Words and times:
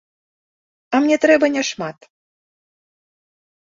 А 0.95 1.03
мне 1.05 1.15
трэба 1.27 1.45
няшмат. 1.59 1.97